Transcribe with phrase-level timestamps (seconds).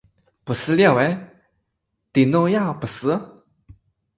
[0.43, 0.99] 不是两个？
[2.11, 2.41] 大脑
[2.73, 3.07] 不也是？